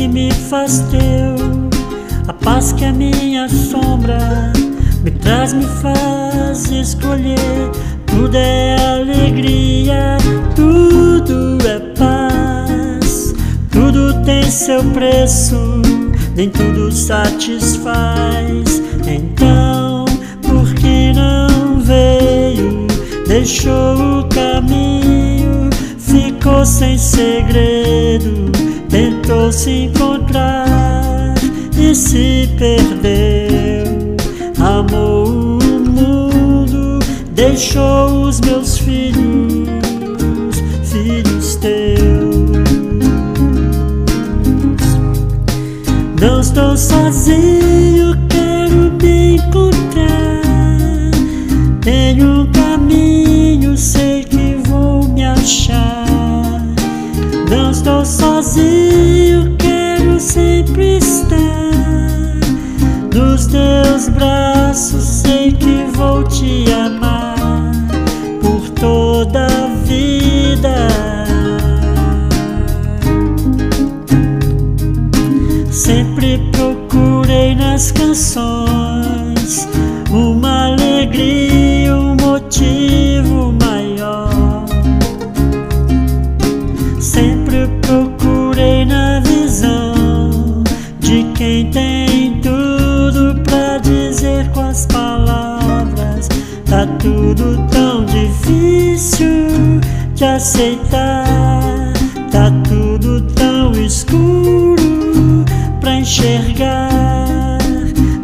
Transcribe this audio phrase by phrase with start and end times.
[0.00, 1.68] Que me faz teu
[2.26, 4.50] a paz que a minha sombra
[5.04, 7.36] me traz, me faz escolher.
[8.06, 10.16] Tudo é alegria,
[10.56, 13.34] tudo é paz.
[13.70, 15.82] Tudo tem seu preço,
[16.34, 18.80] nem tudo satisfaz.
[19.06, 20.06] Então,
[20.40, 22.86] por que não veio?
[23.28, 28.50] Deixou o caminho, ficou sem segredo,
[29.52, 31.34] se encontrar
[31.76, 34.16] e se perdeu.
[34.58, 36.98] Amou o mundo,
[37.32, 39.68] deixou os meus filhos,
[40.84, 41.90] filhos teus.
[46.20, 50.40] Não estou sozinho, quero me encontrar.
[51.80, 56.62] Tenho um caminho, sei que vou me achar.
[57.48, 58.89] Não estou sozinho,
[63.40, 67.72] nos teus braços, sei que vou te amar
[68.42, 70.88] por toda a vida.
[75.70, 79.66] Sempre procurei nas canções
[80.10, 81.49] uma alegria,
[94.80, 96.28] dizer com as palavras.
[96.68, 99.80] Tá tudo tão difícil
[100.14, 101.24] de aceitar,
[102.30, 105.44] tá tudo tão escuro
[105.80, 107.58] pra enxergar.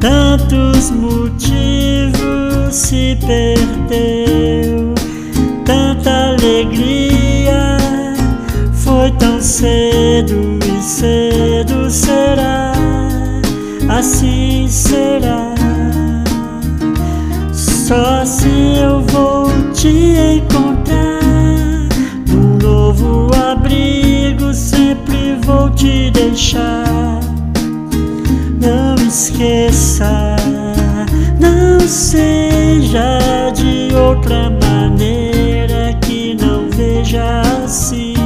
[0.00, 4.94] Tantos motivos se perdeu,
[5.64, 7.76] tanta alegria
[8.72, 12.72] foi tão cedo e cedo será,
[13.88, 15.51] assim será.
[17.92, 18.48] Só se
[18.82, 21.20] eu vou te encontrar
[22.26, 27.20] num novo abrigo, sempre vou te deixar.
[28.58, 30.36] Não esqueça,
[31.38, 38.21] não seja de outra maneira que não veja assim.